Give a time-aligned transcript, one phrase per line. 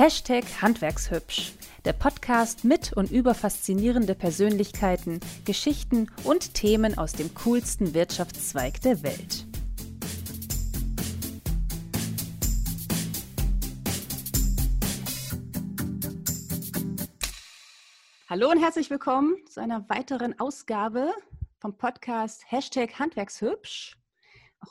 [0.00, 1.52] Hashtag Handwerkshübsch.
[1.84, 9.02] Der Podcast mit und über faszinierende Persönlichkeiten, Geschichten und Themen aus dem coolsten Wirtschaftszweig der
[9.02, 9.46] Welt.
[18.30, 21.12] Hallo und herzlich willkommen zu einer weiteren Ausgabe
[21.58, 23.98] vom Podcast Hashtag Handwerkshübsch.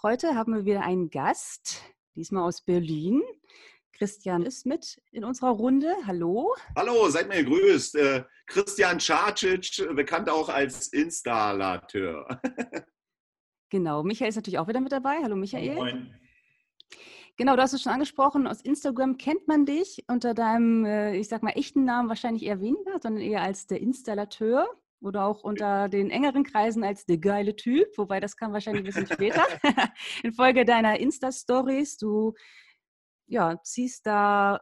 [0.02, 1.84] Heute haben wir wieder einen Gast,
[2.16, 3.22] diesmal aus Berlin.
[4.00, 5.94] Christian ist mit in unserer Runde.
[6.08, 6.56] Hallo.
[6.74, 7.96] Hallo, seid mir gegrüßt.
[7.96, 12.40] Äh, Christian Czacic, bekannt auch als Installateur.
[13.70, 15.18] genau, Michael ist natürlich auch wieder mit dabei.
[15.22, 15.76] Hallo Michael.
[15.76, 16.16] Moin.
[17.36, 21.28] Genau, du hast es schon angesprochen, aus Instagram kennt man dich unter deinem, äh, ich
[21.28, 24.66] sag mal, echten Namen wahrscheinlich eher weniger, sondern eher als der Installateur
[25.02, 28.86] oder auch unter den engeren Kreisen als der geile Typ, wobei das kam wahrscheinlich ein
[28.86, 29.46] bisschen später,
[30.24, 31.98] infolge deiner Insta-Stories.
[31.98, 32.34] Du
[33.30, 34.60] ja, ziehst da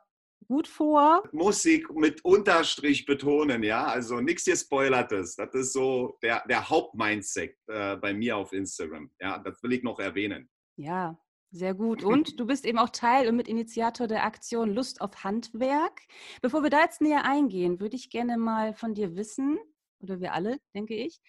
[0.48, 1.24] gut vor.
[1.32, 5.36] Musik mit Unterstrich betonen, ja, also nichts hier Spoilertes.
[5.36, 9.12] Das ist so der, der Hauptmindset äh, bei mir auf Instagram.
[9.20, 10.50] Ja, das will ich noch erwähnen.
[10.78, 11.18] Ja,
[11.52, 12.04] sehr gut.
[12.04, 16.02] Und du bist eben auch Teil und Mitinitiator der Aktion Lust auf Handwerk.
[16.42, 19.58] Bevor wir da jetzt näher eingehen, würde ich gerne mal von dir wissen,
[20.00, 21.20] oder wir alle, denke ich.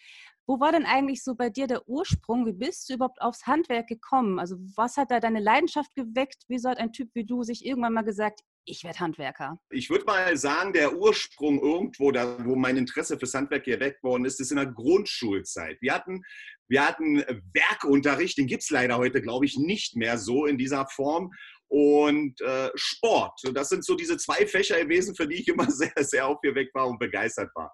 [0.48, 2.46] Wo war denn eigentlich so bei dir der Ursprung?
[2.46, 4.38] Wie bist du überhaupt aufs Handwerk gekommen?
[4.38, 6.44] Also was hat da deine Leidenschaft geweckt?
[6.48, 9.60] Wieso hat ein Typ wie du sich irgendwann mal gesagt, ich werde Handwerker?
[9.68, 14.24] Ich würde mal sagen, der Ursprung irgendwo, da, wo mein Interesse fürs Handwerk geweckt worden
[14.24, 15.76] ist, ist in der Grundschulzeit.
[15.82, 16.22] Wir hatten,
[16.66, 20.86] wir hatten Werkunterricht, den gibt es leider heute, glaube ich, nicht mehr so in dieser
[20.86, 21.30] Form
[21.66, 23.38] und äh, Sport.
[23.52, 26.88] Das sind so diese zwei Fächer gewesen, für die ich immer sehr, sehr aufgeweckt war
[26.88, 27.70] und begeistert war.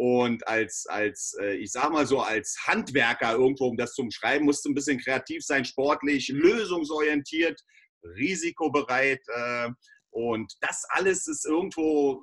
[0.00, 4.46] Und als, als äh, ich sage mal so, als Handwerker irgendwo, um das zu umschreiben,
[4.46, 7.60] musste ein bisschen kreativ sein, sportlich, lösungsorientiert,
[8.02, 9.20] risikobereit.
[9.28, 9.68] Äh,
[10.08, 12.18] und das alles ist irgendwo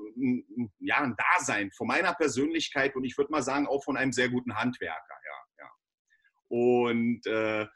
[0.79, 4.29] ja, ein Dasein von meiner Persönlichkeit und ich würde mal sagen auch von einem sehr
[4.29, 5.19] guten Handwerker.
[5.59, 5.71] Ja, ja.
[6.47, 7.67] Und äh,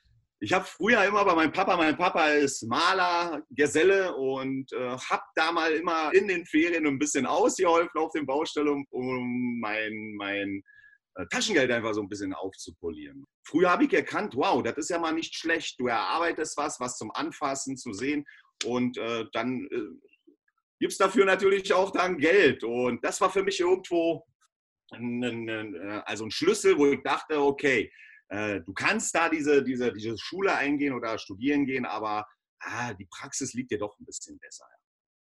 [0.43, 5.23] ich habe früher immer bei meinem Papa, mein Papa ist Maler, Geselle und äh, habe
[5.35, 10.63] da mal immer in den Ferien ein bisschen ausgeholfen auf den Baustellen, um mein, mein
[11.13, 13.23] äh, Taschengeld einfach so ein bisschen aufzupolieren.
[13.45, 15.79] Früher habe ich erkannt, wow, das ist ja mal nicht schlecht.
[15.79, 18.25] Du erarbeitest was, was zum Anfassen, zu sehen
[18.65, 20.09] und äh, dann äh,
[20.79, 22.63] gibt es dafür natürlich auch dann Geld.
[22.63, 24.25] Und das war für mich irgendwo
[24.91, 27.91] ein, ein, äh, also ein Schlüssel, wo ich dachte, okay,
[28.31, 32.25] äh, du kannst da diese, diese, diese Schule eingehen oder studieren gehen, aber
[32.61, 34.65] ah, die Praxis liegt dir doch ein bisschen besser.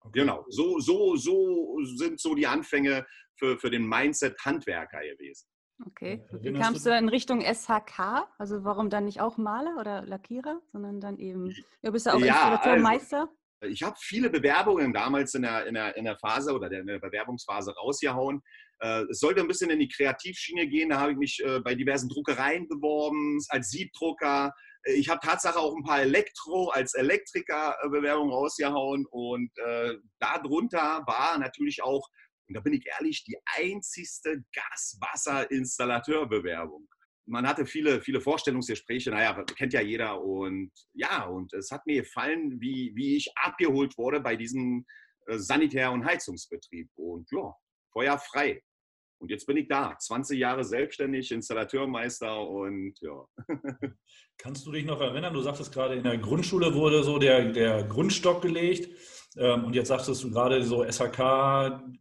[0.01, 0.21] Okay.
[0.21, 3.07] Genau, so, so, so sind so die Anfänge
[3.39, 5.49] für, für den Mindset Handwerker gewesen.
[5.85, 8.27] Okay, wie kamst du dann in Richtung SHK?
[8.39, 12.19] Also warum dann nicht auch Maler oder Lackierer, sondern dann eben, ja, bist du auch
[12.19, 13.29] ja, Installateurmeister?
[13.61, 16.81] Also, ich habe viele Bewerbungen damals in der, in der, in der Phase oder der,
[16.81, 18.43] in der Bewerbungsphase rausgehauen.
[18.81, 20.91] Äh, es sollte ein bisschen in die Kreativschiene gehen.
[20.91, 24.53] Da habe ich mich äh, bei diversen Druckereien beworben, als Siebdrucker.
[24.85, 31.03] Äh, ich habe Tatsache auch ein paar Elektro als Elektriker Bewerbungen rausgehauen und äh, darunter
[31.07, 32.09] war natürlich auch,
[32.49, 36.87] und da bin ich ehrlich, die einzigste Gas-Wasser-Installateur-Bewerbung
[37.29, 40.23] man hatte viele, viele Vorstellungsgespräche, naja, kennt ja jeder.
[40.23, 44.87] Und ja, und es hat mir gefallen, wie, wie ich abgeholt wurde bei diesem
[45.27, 46.89] Sanitär- und Heizungsbetrieb.
[46.95, 47.53] Und ja,
[47.97, 48.63] Feuer frei.
[49.19, 53.25] Und jetzt bin ich da, 20 Jahre selbstständig, Installateurmeister und ja.
[54.39, 57.85] Kannst du dich noch erinnern, du sagtest gerade, in der Grundschule wurde so der, der
[57.85, 58.91] Grundstock gelegt.
[59.39, 61.17] Ähm, und jetzt sagtest du gerade so SHK,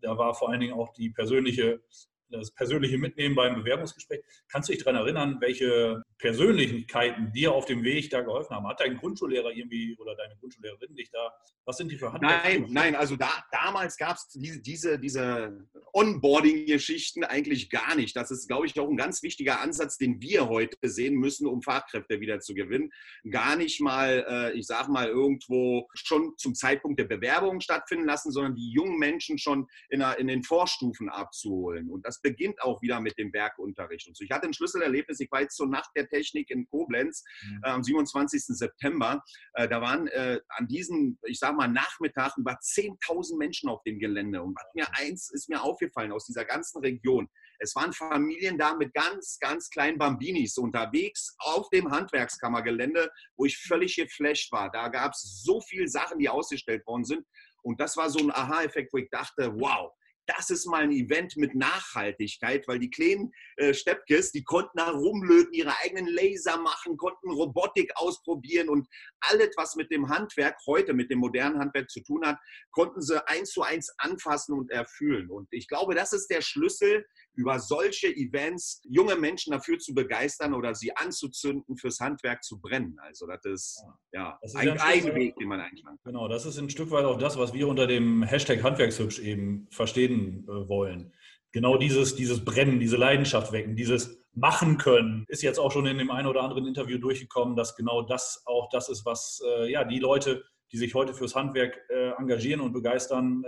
[0.02, 1.82] da war vor allen Dingen auch die persönliche
[2.30, 4.22] das persönliche Mitnehmen beim Bewerbungsgespräch.
[4.50, 8.68] Kannst du dich daran erinnern, welche Persönlichkeiten dir auf dem Weg da geholfen haben?
[8.68, 11.32] Hat dein Grundschullehrer irgendwie oder deine Grundschullehrerin dich da,
[11.66, 17.24] was sind die für Nein, nein, also da, damals gab es diese, diese, diese Onboarding-Geschichten
[17.24, 18.16] eigentlich gar nicht.
[18.16, 21.62] Das ist, glaube ich, auch ein ganz wichtiger Ansatz, den wir heute sehen müssen, um
[21.62, 22.92] Fachkräfte wieder zu gewinnen.
[23.30, 28.32] Gar nicht mal, äh, ich sage mal, irgendwo schon zum Zeitpunkt der Bewerbung stattfinden lassen,
[28.32, 31.90] sondern die jungen Menschen schon in, der, in den Vorstufen abzuholen.
[31.90, 34.08] Und das beginnt auch wieder mit dem Werkunterricht.
[34.08, 34.24] Und so.
[34.24, 37.62] Ich hatte ein Schlüsselerlebnis, ich war jetzt zur Nacht der Technik in Koblenz mhm.
[37.64, 38.44] äh, am 27.
[38.46, 39.24] September.
[39.54, 44.00] Äh, da waren äh, an diesem, ich sage mal, Nachmittag über 10.000 Menschen auf dem
[44.00, 44.42] Gelände.
[44.42, 47.28] Und was mir eins ist mir aufgefallen aus dieser ganzen Region.
[47.60, 53.58] Es waren Familien da mit ganz, ganz kleinen Bambinis unterwegs auf dem Handwerkskammergelände, wo ich
[53.58, 54.70] völlig geflasht war.
[54.72, 57.26] Da gab es so viele Sachen, die ausgestellt worden sind.
[57.64, 59.92] Und das war so ein Aha-Effekt, wo ich dachte, wow,
[60.28, 64.90] das ist mal ein Event mit Nachhaltigkeit, weil die kleinen äh, Steppkes, die konnten da
[64.90, 68.88] rumlöten, ihre eigenen Laser machen, konnten Robotik ausprobieren und
[69.22, 72.38] alles, was mit dem Handwerk heute, mit dem modernen Handwerk zu tun hat,
[72.72, 75.30] konnten sie eins zu eins anfassen und erfüllen.
[75.30, 77.06] Und ich glaube, das ist der Schlüssel,
[77.36, 82.98] über solche Events junge Menschen dafür zu begeistern oder sie anzuzünden, fürs Handwerk zu brennen.
[83.00, 86.14] Also das ist ja, das ist ein, ein Weg, den man einschlagen kann.
[86.14, 89.68] Genau, das ist ein Stück weit auch das, was wir unter dem Hashtag Handwerkshübsch eben
[89.72, 91.14] verstehen äh, wollen.
[91.52, 95.98] Genau dieses, dieses Brennen, diese Leidenschaft wecken, dieses Machen können, ist jetzt auch schon in
[95.98, 99.86] dem einen oder anderen Interview durchgekommen, dass genau das auch das ist, was äh, ja,
[99.86, 100.44] die Leute,
[100.74, 103.44] die sich heute fürs Handwerk äh, engagieren und begeistern,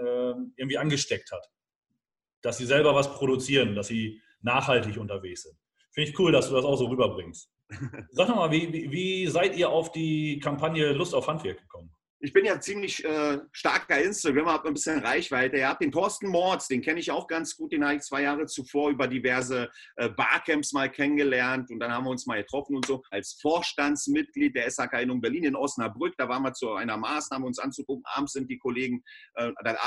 [0.56, 1.50] irgendwie angesteckt hat
[2.47, 5.57] dass sie selber was produzieren, dass sie nachhaltig unterwegs sind.
[5.91, 7.49] Finde ich cool, dass du das auch so rüberbringst.
[8.11, 11.91] Sag doch mal, wie, wie, seid ihr auf die Kampagne Lust auf Handwerk gekommen?
[12.19, 15.57] ich bin ja ziemlich äh, starker Instagrammer, habe ein bisschen Reichweite.
[15.57, 18.23] Ihr habt den Thorsten Mords, den kenne ich auch ganz gut, den habe ich zwei
[18.23, 22.75] Jahre zuvor über diverse äh, Barcamps mal kennengelernt und dann haben wir uns mal getroffen
[22.75, 23.03] und so.
[23.11, 27.59] Als Vorstandsmitglied der SHK in Berlin in Osnabrück, da waren wir zu einer Maßnahme uns
[27.59, 28.03] anzugucken.
[28.07, 29.03] Abends sind die Kollegen
[29.35, 29.77] äh, das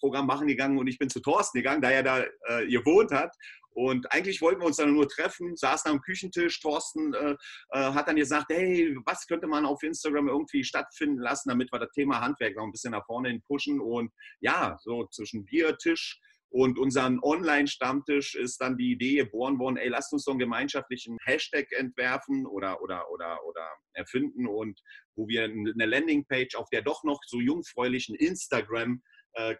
[0.00, 3.34] Abendprogramm machen gegangen und ich bin zu Thorsten gegangen, da er da äh, gewohnt hat.
[3.72, 6.60] Und eigentlich wollten wir uns dann nur treffen, saßen am Küchentisch.
[6.60, 7.36] Thorsten äh,
[7.70, 11.78] äh, hat dann gesagt, hey, was könnte man auf Instagram irgendwie stattfinden lassen, damit wir
[11.78, 13.80] das Thema Handwerk noch ein bisschen nach vorne hin pushen.
[13.80, 14.10] Und
[14.40, 16.20] ja, so zwischen Biertisch
[16.52, 21.16] und unseren Online-Stammtisch ist dann die Idee geboren worden, ey, lasst uns so einen gemeinschaftlichen
[21.24, 24.80] Hashtag entwerfen oder, oder, oder, oder erfinden und
[25.14, 29.00] wo wir eine Landingpage auf der doch noch so jungfräulichen Instagram-Community
[29.34, 29.54] äh,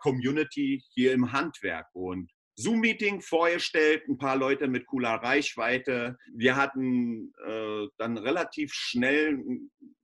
[0.95, 6.19] hier im Handwerk und Zoom-Meeting vorgestellt, ein paar Leute mit cooler Reichweite.
[6.35, 9.39] Wir hatten äh, dann relativ schnell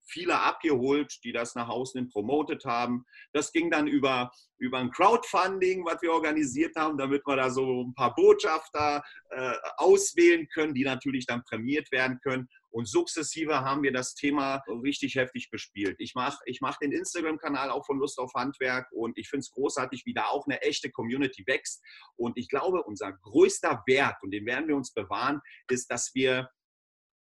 [0.08, 3.04] viele abgeholt, die das nach außen hin promotet haben.
[3.32, 7.82] Das ging dann über, über ein Crowdfunding, was wir organisiert haben, damit wir da so
[7.82, 12.48] ein paar Botschafter äh, auswählen können, die natürlich dann prämiert werden können.
[12.76, 15.96] Und sukzessive haben wir das Thema richtig heftig bespielt.
[15.98, 19.50] Ich mache ich mach den Instagram-Kanal auch von Lust auf Handwerk und ich finde es
[19.50, 21.82] großartig, wie da auch eine echte Community wächst.
[22.16, 25.40] Und ich glaube, unser größter Wert, und den werden wir uns bewahren,
[25.70, 26.50] ist, dass wir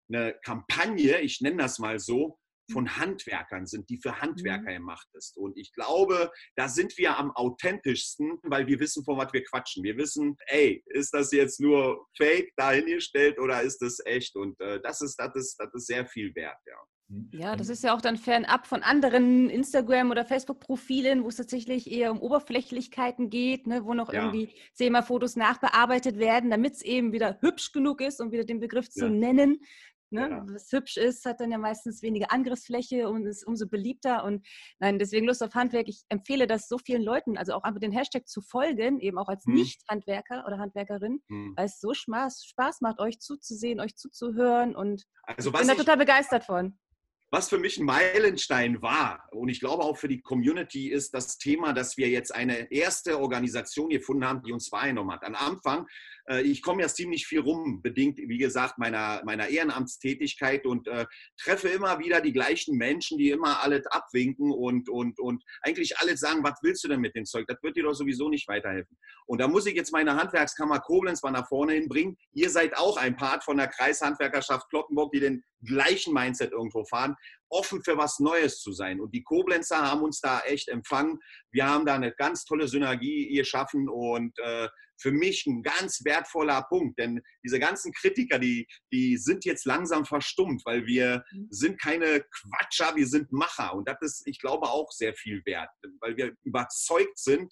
[0.07, 2.39] eine Kampagne, ich nenne das mal so,
[2.72, 4.76] von Handwerkern sind, die für Handwerker mhm.
[4.76, 5.38] gemacht ist.
[5.38, 9.84] Und ich glaube, da sind wir am authentischsten, weil wir wissen, von was wir quatschen.
[9.84, 14.36] Wir wissen, ey, ist das jetzt nur Fake dahingestellt oder ist das echt?
[14.36, 16.78] Und äh, das, ist, das, ist, das ist sehr viel wert, ja.
[17.12, 17.30] Mhm.
[17.34, 21.92] Ja, das ist ja auch dann fernab von anderen Instagram- oder Facebook-Profilen, wo es tatsächlich
[21.92, 24.26] eher um Oberflächlichkeiten geht, ne, wo noch ja.
[24.26, 28.60] irgendwie zehnmal Fotos nachbearbeitet werden, damit es eben wieder hübsch genug ist, um wieder den
[28.60, 29.12] Begriff zu ja.
[29.12, 29.60] nennen.
[30.12, 30.30] Ne?
[30.30, 30.46] Ja.
[30.48, 34.24] Was hübsch ist, hat dann ja meistens weniger Angriffsfläche und ist umso beliebter.
[34.24, 34.46] Und
[34.80, 35.88] nein, deswegen Lust auf Handwerk.
[35.88, 39.30] Ich empfehle das so vielen Leuten, also auch einfach den Hashtag zu folgen, eben auch
[39.30, 39.54] als hm.
[39.54, 41.54] Nicht-Handwerker oder Handwerkerin, hm.
[41.56, 44.75] weil es so Spaß, Spaß macht, euch zuzusehen, euch zuzuhören.
[44.75, 46.78] Und also ich bin da total begeistert von.
[47.33, 51.38] Was für mich ein Meilenstein war und ich glaube auch für die Community ist das
[51.38, 55.24] Thema, dass wir jetzt eine erste Organisation gefunden haben, die uns wahrgenommen hat.
[55.24, 55.88] Am Anfang
[56.31, 61.06] äh, ich komme ja ziemlich viel rum, bedingt, wie gesagt, meiner, meiner Ehrenamtstätigkeit und äh,
[61.39, 66.19] treffe immer wieder die gleichen Menschen, die immer alles abwinken und, und, und eigentlich alles
[66.19, 67.45] sagen, was willst du denn mit dem Zeug?
[67.48, 68.98] Das wird dir doch sowieso nicht weiterhelfen.
[69.25, 72.18] Und da muss ich jetzt meine Handwerkskammer Koblenz mal nach vorne hinbringen.
[72.34, 77.16] Ihr seid auch ein Part von der Kreishandwerkerschaft Kloppenburg, die den gleichen Mindset irgendwo fahren,
[77.50, 79.00] offen für was Neues zu sein.
[79.00, 81.19] Und die Koblenzer haben uns da echt empfangen.
[81.52, 84.68] Wir haben da eine ganz tolle Synergie geschaffen und äh,
[85.02, 90.06] für mich ein ganz wertvoller Punkt, denn diese ganzen Kritiker, die, die sind jetzt langsam
[90.06, 91.48] verstummt, weil wir mhm.
[91.50, 95.70] sind keine Quatscher, wir sind Macher und das ist, ich glaube, auch sehr viel wert,
[96.00, 97.51] weil wir überzeugt sind,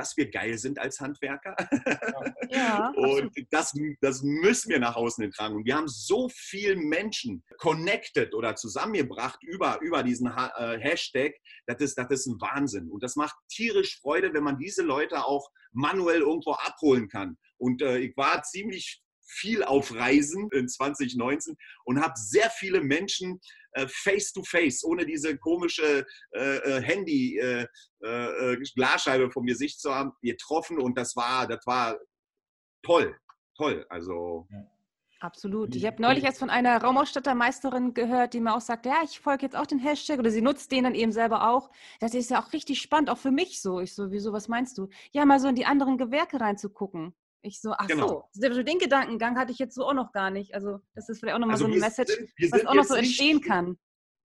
[0.00, 1.54] dass wir geil sind als Handwerker.
[2.48, 5.56] Ja, und das, das müssen wir nach außen hin tragen.
[5.56, 11.34] Und wir haben so viele Menschen connected oder zusammengebracht über, über diesen äh, Hashtag.
[11.66, 12.88] Das ist, das ist ein Wahnsinn.
[12.88, 17.36] Und das macht tierisch Freude, wenn man diese Leute auch manuell irgendwo abholen kann.
[17.58, 23.40] Und äh, ich war ziemlich viel auf Reisen in 2019 und habe sehr viele Menschen
[23.72, 27.66] äh, face to face, ohne diese komische äh, äh Handy äh,
[28.02, 31.98] äh, Glasscheibe vom Gesicht zu haben, getroffen und das war, das war
[32.82, 33.16] toll,
[33.56, 33.86] toll.
[33.88, 34.66] Also ja.
[35.20, 35.76] Absolut.
[35.76, 39.44] Ich habe neulich erst von einer Raumausstattermeisterin gehört, die mir auch sagt, ja, ich folge
[39.44, 41.70] jetzt auch den Hashtag oder sie nutzt den dann eben selber auch.
[42.00, 43.80] Das ist ja auch richtig spannend, auch für mich so.
[43.80, 44.88] Ich so, wieso, was meinst du?
[45.12, 47.14] Ja, mal so in die anderen Gewerke reinzugucken.
[47.42, 48.28] Ich so, ach genau.
[48.32, 50.54] so, den Gedankengang hatte ich jetzt so auch noch gar nicht.
[50.54, 52.94] Also das ist vielleicht auch nochmal also so eine Message, sind, was auch noch so
[52.94, 53.78] entstehen nicht, kann.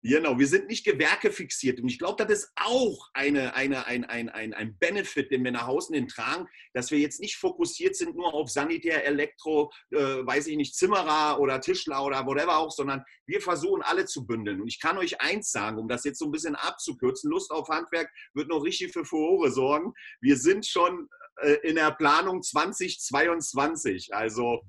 [0.07, 1.79] Genau, wir sind nicht Gewerke fixiert.
[1.79, 5.51] Und ich glaube, das ist auch eine, eine, ein, ein, ein, ein Benefit, den wir
[5.51, 9.97] nach außen hin tragen, dass wir jetzt nicht fokussiert sind nur auf Sanitär, Elektro, äh,
[9.97, 14.61] weiß ich nicht, Zimmerer oder Tischler oder whatever auch, sondern wir versuchen alle zu bündeln.
[14.61, 17.69] Und ich kann euch eins sagen, um das jetzt so ein bisschen abzukürzen, Lust auf
[17.69, 19.91] Handwerk wird noch richtig für Furore sorgen.
[20.21, 21.09] Wir sind schon
[21.63, 24.13] in der Planung 2022.
[24.13, 24.61] Also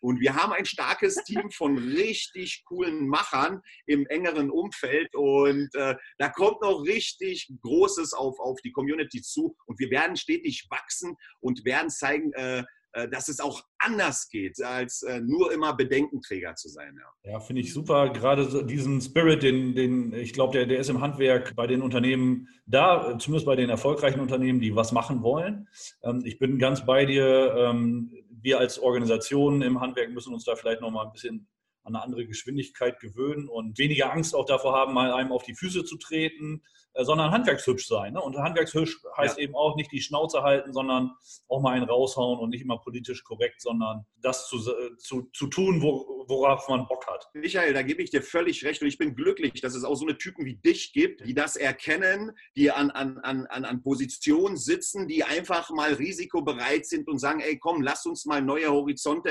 [0.00, 5.14] und wir haben ein starkes Team von richtig coolen Machern im engeren Umfeld.
[5.14, 9.56] Und äh, da kommt noch richtig Großes auf, auf die Community zu.
[9.66, 12.64] Und wir werden stetig wachsen und werden zeigen, äh, äh
[13.10, 16.98] dass es auch anders geht, als äh, nur immer Bedenkenträger zu sein.
[17.24, 18.10] Ja, ja finde ich super.
[18.10, 22.48] Gerade diesen Spirit, den, den ich glaube, der, der ist im Handwerk bei den Unternehmen
[22.66, 25.68] da, zumindest bei den erfolgreichen Unternehmen, die was machen wollen.
[26.02, 27.54] Ähm, ich bin ganz bei dir.
[27.56, 31.48] Ähm, wir als Organisation im Handwerk müssen uns da vielleicht noch mal ein bisschen
[31.88, 35.54] an eine andere Geschwindigkeit gewöhnen und weniger Angst auch davor haben, mal einem auf die
[35.54, 38.14] Füße zu treten, äh, sondern handwerkshübsch sein.
[38.14, 38.20] Ne?
[38.20, 39.44] Und handwerkshübsch heißt ja.
[39.44, 41.12] eben auch nicht die Schnauze halten, sondern
[41.48, 45.46] auch mal einen raushauen und nicht immer politisch korrekt, sondern das zu, äh, zu, zu
[45.46, 47.28] tun, wo, worauf man Bock hat.
[47.34, 50.06] Michael, da gebe ich dir völlig recht und ich bin glücklich, dass es auch so
[50.06, 55.06] eine Typen wie dich gibt, die das erkennen, die an, an, an, an Positionen sitzen,
[55.06, 59.30] die einfach mal risikobereit sind und sagen, ey komm, lass uns mal neue Horizonte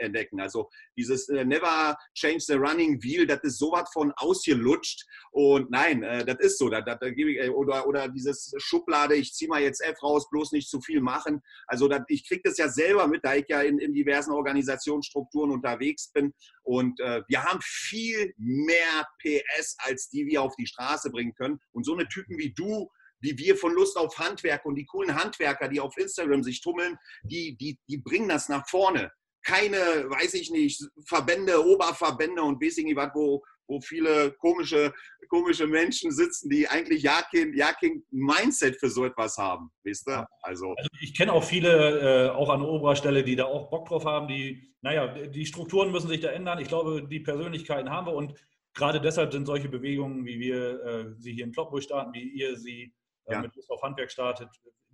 [0.00, 0.40] entdecken.
[0.40, 6.02] Also dieses äh, Never Change the Running Wheel, das ist sowas von ausgelutscht und nein,
[6.26, 6.68] das ist so.
[6.68, 10.28] Da, da, da gebe ich, oder, oder dieses Schublade, ich ziehe mal jetzt F raus,
[10.30, 11.42] bloß nicht zu viel machen.
[11.66, 15.50] Also da, ich kriege das ja selber mit, da ich ja in, in diversen Organisationsstrukturen
[15.50, 16.32] unterwegs bin.
[16.62, 21.60] Und äh, wir haben viel mehr PS, als die wir auf die Straße bringen können.
[21.72, 22.90] Und so eine Typen wie du,
[23.20, 26.96] wie wir von Lust auf Handwerk und die coolen Handwerker, die auf Instagram sich tummeln,
[27.22, 29.12] die, die, die bringen das nach vorne.
[29.44, 34.92] Keine, weiß ich nicht, Verbände, Oberverbände und weiß ich nicht was, wo, wo viele komische,
[35.28, 39.70] komische Menschen sitzen, die eigentlich ja kein, ja kein Mindset für so etwas haben.
[39.84, 40.26] Wisst ihr?
[40.42, 43.88] Also, also ich kenne auch viele, äh, auch an oberer Stelle, die da auch Bock
[43.88, 46.58] drauf haben, die, naja, die Strukturen müssen sich da ändern.
[46.58, 48.34] Ich glaube, die Persönlichkeiten haben wir und
[48.74, 52.56] gerade deshalb sind solche Bewegungen, wie wir äh, sie hier in Kloppenburg starten, wie ihr
[52.56, 52.94] sie
[53.26, 53.42] äh, ja.
[53.42, 54.48] mit Lust auf Handwerk startet,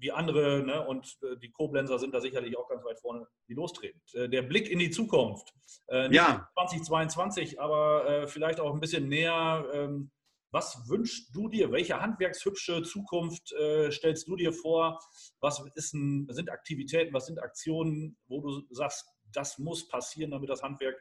[0.04, 3.54] wie andere, ne, und äh, die Koblenzer sind da sicherlich auch ganz weit vorne, die
[3.54, 4.02] lostreten.
[4.12, 5.54] Äh, der Blick in die Zukunft,
[5.88, 6.46] äh, ja.
[6.52, 9.66] 2022, aber vielleicht auch ein bisschen näher.
[9.73, 10.11] Ähm,
[10.52, 11.73] was wünschst du dir?
[11.73, 13.52] Welche handwerkshübsche Zukunft
[13.90, 15.00] stellst du dir vor?
[15.40, 20.62] Was ein, sind Aktivitäten, was sind Aktionen, wo du sagst, das muss passieren, damit das
[20.62, 20.94] Handwerk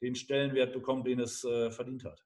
[0.00, 2.22] den Stellenwert bekommt, den es verdient hat?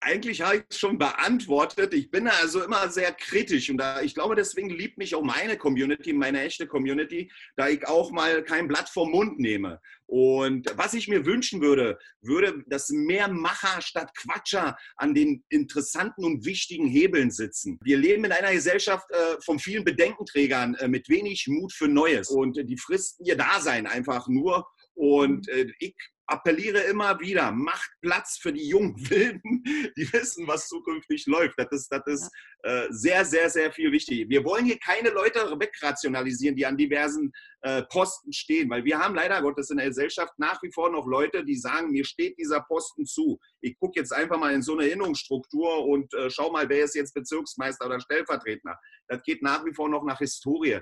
[0.00, 1.92] Eigentlich habe ich es schon beantwortet.
[1.94, 5.58] Ich bin also immer sehr kritisch und da, ich glaube, deswegen liebt mich auch meine
[5.58, 9.80] Community, meine echte Community, da ich auch mal kein Blatt vom Mund nehme.
[10.06, 16.24] Und was ich mir wünschen würde, würde, dass mehr Macher statt Quatscher an den interessanten
[16.24, 17.78] und wichtigen Hebeln sitzen.
[17.82, 22.28] Wir leben in einer Gesellschaft äh, von vielen Bedenkenträgern äh, mit wenig Mut für Neues
[22.28, 24.66] und äh, die fristen ihr Dasein einfach nur.
[24.94, 25.94] Und äh, ich
[26.30, 29.62] appelliere immer wieder, macht Platz für die jungen Wilden,
[29.96, 31.58] die wissen, was zukünftig läuft.
[31.58, 32.30] Das ist, das ist
[32.62, 34.28] äh, sehr, sehr, sehr viel wichtig.
[34.28, 37.32] Wir wollen hier keine Leute wegrationalisieren, die an diversen
[37.62, 41.06] äh, Posten stehen, weil wir haben leider Gottes in der Gesellschaft nach wie vor noch
[41.06, 43.38] Leute, die sagen, mir steht dieser Posten zu.
[43.60, 46.94] Ich gucke jetzt einfach mal in so eine Erinnerungsstruktur und äh, schau mal, wer ist
[46.94, 48.78] jetzt Bezirksmeister oder Stellvertreter.
[49.08, 50.80] Das geht nach wie vor noch nach Historie.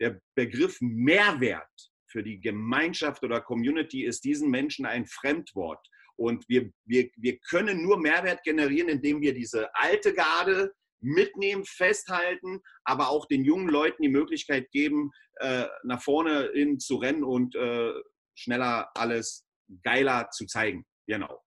[0.00, 5.84] Der Begriff Mehrwert für die Gemeinschaft oder Community ist diesen Menschen ein Fremdwort.
[6.16, 12.60] Und wir, wir, wir können nur Mehrwert generieren, indem wir diese alte Garde mitnehmen, festhalten,
[12.84, 17.56] aber auch den jungen Leuten die Möglichkeit geben, äh, nach vorne hin zu rennen und
[17.56, 17.92] äh,
[18.34, 19.44] schneller alles
[19.82, 20.84] geiler zu zeigen.
[21.06, 21.42] Genau.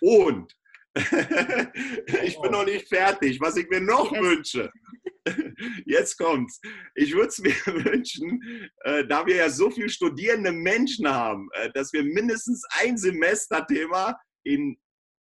[0.00, 0.54] Und
[2.24, 3.40] ich bin noch nicht fertig.
[3.40, 4.72] Was ich mir noch wünsche,
[5.86, 6.60] jetzt kommt's.
[6.94, 7.54] Ich würde es mir
[7.84, 8.40] wünschen,
[8.84, 14.18] äh, da wir ja so viele studierende Menschen haben, äh, dass wir mindestens ein Semesterthema
[14.44, 14.78] in,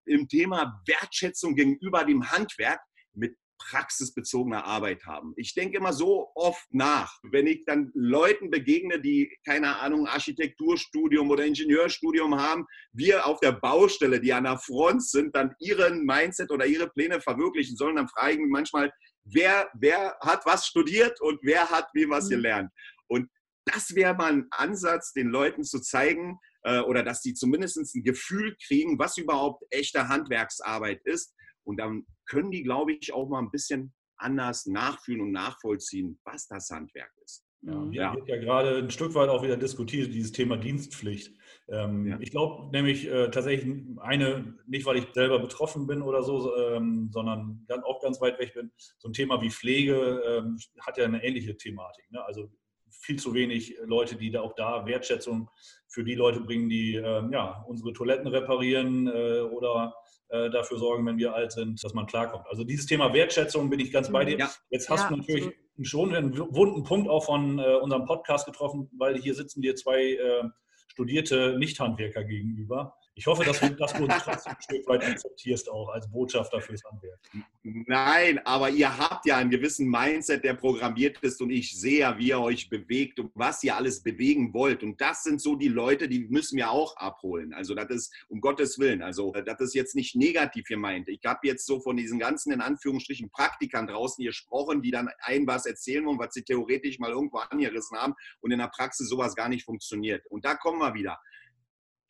[0.05, 2.81] im Thema Wertschätzung gegenüber dem Handwerk
[3.13, 5.33] mit praxisbezogener Arbeit haben.
[5.35, 11.29] Ich denke immer so oft nach, wenn ich dann Leuten begegne, die keine Ahnung Architekturstudium
[11.29, 16.51] oder Ingenieurstudium haben, wir auf der Baustelle, die an der Front sind, dann ihren Mindset
[16.51, 18.91] oder ihre Pläne verwirklichen sollen, dann frage ich mich manchmal,
[19.33, 22.29] wer, wer hat was studiert und wer hat wie was mhm.
[22.29, 22.71] gelernt.
[23.07, 23.29] Und
[23.65, 28.03] das wäre mal ein Ansatz, den Leuten zu zeigen, äh, oder dass sie zumindest ein
[28.03, 31.33] Gefühl kriegen, was überhaupt echte Handwerksarbeit ist.
[31.63, 36.47] Und dann können die, glaube ich, auch mal ein bisschen anders nachfühlen und nachvollziehen, was
[36.47, 37.43] das Handwerk ist.
[37.61, 37.91] Ja, mhm.
[37.91, 38.15] hier ja.
[38.15, 41.33] wird ja gerade ein Stück weit auch wieder diskutiert, dieses Thema Dienstpflicht.
[41.67, 42.17] Ähm, ja.
[42.21, 47.09] Ich glaube nämlich äh, tatsächlich eine, nicht weil ich selber betroffen bin oder so, ähm,
[47.11, 51.05] sondern ganz, auch ganz weit weg bin, so ein Thema wie Pflege ähm, hat ja
[51.05, 52.09] eine ähnliche Thematik.
[52.11, 52.23] Ne?
[52.23, 52.49] Also
[52.89, 55.49] viel zu wenig Leute, die da auch da Wertschätzung
[55.87, 59.95] für die Leute bringen, die ähm, ja, unsere Toiletten reparieren äh, oder
[60.29, 62.45] äh, dafür sorgen, wenn wir alt sind, dass man klarkommt.
[62.49, 64.37] Also dieses Thema Wertschätzung bin ich ganz bei dir.
[64.37, 64.51] Ja.
[64.69, 65.68] Jetzt hast ja, du natürlich absolut.
[65.85, 70.13] Schon einen wunden Punkt auch von äh, unserem Podcast getroffen, weil hier sitzen dir zwei
[70.13, 70.43] äh,
[70.87, 72.95] studierte Nichthandwerker gegenüber.
[73.19, 76.61] Ich hoffe, dass du, dass du uns trotzdem ein Stück weit akzeptierst, auch als Botschafter
[76.61, 77.19] fürs Handwerk.
[77.63, 82.17] Nein, aber ihr habt ja einen gewissen Mindset, der programmiert ist und ich sehe ja,
[82.17, 84.83] wie ihr euch bewegt und was ihr alles bewegen wollt.
[84.83, 87.53] Und das sind so die Leute, die müssen wir auch abholen.
[87.53, 89.01] Also das ist um Gottes Willen.
[89.01, 91.09] Also das ist jetzt nicht negativ gemeint.
[91.09, 95.45] Ich habe jetzt so von diesen ganzen, in Anführungsstrichen, Praktikern draußen gesprochen, die dann ein
[95.45, 99.35] was erzählen wollen, was sie theoretisch mal irgendwo angerissen haben und in der Praxis sowas
[99.35, 100.25] gar nicht funktioniert.
[100.27, 101.19] Und da kommen wir wieder.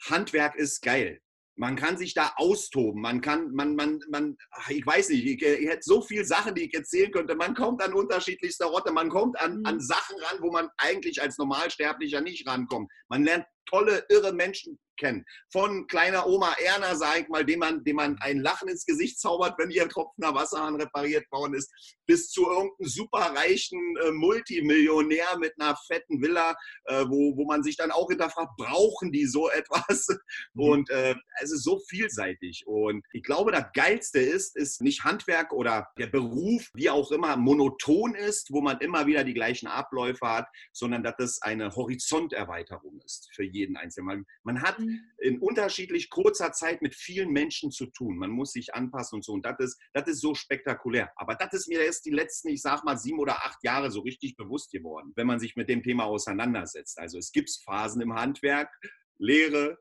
[0.02, 1.20] Handwerk ist geil.
[1.56, 3.02] Man kann sich da austoben.
[3.02, 4.38] Man kann, man, man, man,
[4.70, 7.36] ich weiß nicht, ich, ich hätte so viele Sachen, die ich erzählen könnte.
[7.36, 8.94] Man kommt an unterschiedlichste Rotte.
[8.94, 9.82] Man kommt an, an mhm.
[9.82, 12.90] Sachen ran, wo man eigentlich als Normalsterblicher nicht rankommt.
[13.10, 15.26] Man lernt tolle, irre Menschen kennen.
[15.52, 19.20] Von kleiner Oma Erna, sage ich mal, dem man, dem man ein Lachen ins Gesicht
[19.20, 21.72] zaubert, wenn ihr tropfender Wasserhahn repariert worden ist,
[22.06, 27.78] bis zu irgendeinem superreichen äh, Multimillionär mit einer fetten Villa, äh, wo, wo man sich
[27.78, 30.08] dann auch hinterfragt, brauchen die so etwas?
[30.54, 30.64] Mhm.
[30.64, 32.64] Und äh, es ist so vielseitig.
[32.68, 37.38] Und ich glaube, das Geilste ist, ist nicht Handwerk oder der Beruf, wie auch immer,
[37.38, 43.00] monoton ist, wo man immer wieder die gleichen Abläufe hat, sondern dass es eine Horizonterweiterung
[43.06, 44.26] ist für jeden Einzelnen.
[44.44, 44.89] Man, hat mhm.
[45.18, 48.18] In unterschiedlich kurzer Zeit mit vielen Menschen zu tun.
[48.18, 49.34] Man muss sich anpassen und so.
[49.34, 51.12] Und das ist, das ist so spektakulär.
[51.16, 54.02] Aber das ist mir erst die letzten, ich sag mal, sieben oder acht Jahre so
[54.02, 57.00] richtig bewusst geworden, wenn man sich mit dem Thema auseinandersetzt.
[57.00, 58.70] Also es gibt Phasen im Handwerk,
[59.18, 59.78] Lehre,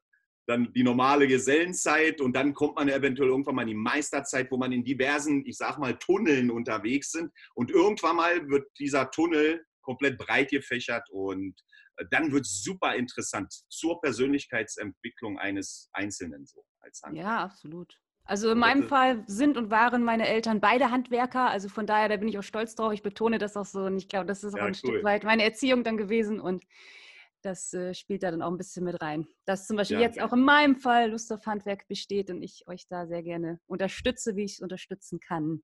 [0.48, 4.56] dann die normale Gesellenzeit und dann kommt man eventuell irgendwann mal in die Meisterzeit, wo
[4.56, 7.30] man in diversen, ich sag mal, Tunneln unterwegs sind.
[7.54, 11.54] Und irgendwann mal wird dieser Tunnel komplett breit gefächert und
[12.10, 17.28] dann wird es super interessant zur Persönlichkeitsentwicklung eines Einzelnen so als Handwerker.
[17.28, 18.00] Ja, absolut.
[18.24, 21.48] Also in meinem Fall sind und waren meine Eltern beide Handwerker.
[21.48, 22.92] Also von daher, da bin ich auch stolz drauf.
[22.92, 23.84] Ich betone das auch so.
[23.84, 24.90] Und ich glaube, das ist auch ja, ein cool.
[24.90, 26.38] Stück weit meine Erziehung dann gewesen.
[26.38, 26.64] Und
[27.40, 29.26] das äh, spielt da dann auch ein bisschen mit rein.
[29.46, 32.68] Dass zum Beispiel ja, jetzt auch in meinem Fall Lust auf Handwerk besteht und ich
[32.68, 35.62] euch da sehr gerne unterstütze, wie ich es unterstützen kann.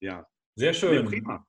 [0.00, 0.94] Ja, sehr schön.
[0.94, 1.46] Ja, prima.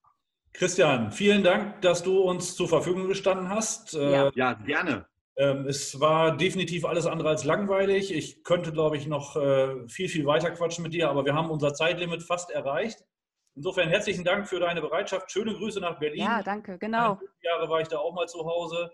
[0.52, 3.92] Christian, vielen Dank, dass du uns zur Verfügung gestanden hast.
[3.92, 5.06] Ja, äh, ja gerne.
[5.36, 8.12] Ähm, es war definitiv alles andere als langweilig.
[8.12, 11.50] Ich könnte, glaube ich, noch äh, viel, viel weiter quatschen mit dir, aber wir haben
[11.50, 13.04] unser Zeitlimit fast erreicht.
[13.54, 15.30] Insofern herzlichen Dank für deine Bereitschaft.
[15.30, 16.24] Schöne Grüße nach Berlin.
[16.24, 17.18] Ja, danke, genau.
[17.42, 18.90] Jahre war ich da auch mal zu Hause.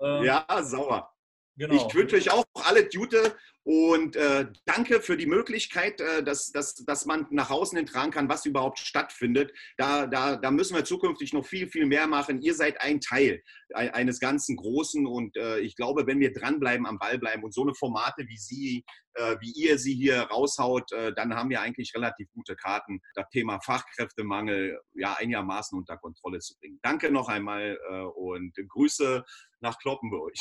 [0.00, 1.10] Ähm, ja, sauer.
[1.56, 1.74] Genau.
[1.74, 3.34] Ich wünsche euch auch alle Gute
[3.66, 8.12] und äh, danke für die Möglichkeit, äh, dass, dass, dass man nach außen hin tragen
[8.12, 9.52] kann, was überhaupt stattfindet.
[9.76, 12.40] Da, da, da müssen wir zukünftig noch viel, viel mehr machen.
[12.40, 13.42] Ihr seid ein Teil
[13.74, 17.62] eines ganzen Großen und äh, ich glaube, wenn wir dranbleiben, am Ball bleiben und so
[17.62, 18.84] eine Formate wie Sie,
[19.16, 23.28] äh, wie ihr sie hier raushaut, äh, dann haben wir eigentlich relativ gute Karten, das
[23.30, 26.78] Thema Fachkräftemangel ja einigermaßen unter Kontrolle zu bringen.
[26.82, 29.24] Danke noch einmal äh, und Grüße
[29.60, 30.34] nach Kloppenburg.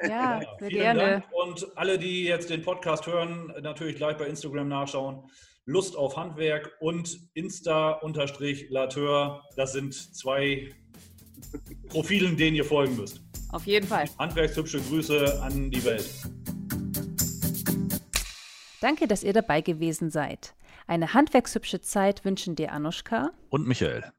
[0.00, 1.00] Ja, ja vielen gerne.
[1.00, 2.69] Dank und alle, die jetzt den Podcast
[3.06, 5.28] hören, natürlich gleich bei Instagram nachschauen.
[5.66, 8.02] Lust auf Handwerk und Insta-Lateur.
[9.56, 10.74] Das sind zwei
[11.88, 13.22] Profilen, denen ihr folgen müsst.
[13.50, 14.06] Auf jeden Fall.
[14.18, 16.08] Handwerkshübsche Grüße an die Welt.
[18.80, 20.54] Danke, dass ihr dabei gewesen seid.
[20.86, 24.10] Eine handwerkshübsche Zeit wünschen dir Anuschka und Michael.